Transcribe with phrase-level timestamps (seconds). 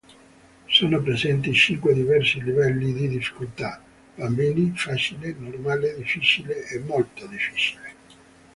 [0.65, 3.79] Sono presenti cinque diversi livelli di difficoltà:
[4.15, 7.93] bambini, facile, normale, difficile e molto difficile.